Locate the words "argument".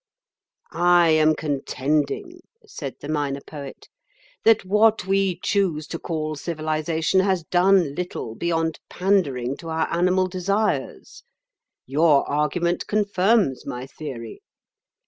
12.27-12.87